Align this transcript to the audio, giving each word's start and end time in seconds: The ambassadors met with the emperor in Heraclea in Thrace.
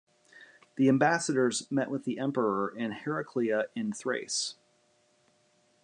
The 0.77 0.89
ambassadors 0.89 1.69
met 1.69 1.91
with 1.91 2.05
the 2.05 2.17
emperor 2.17 2.75
in 2.75 2.89
Heraclea 2.91 3.65
in 3.75 3.93
Thrace. 3.93 4.55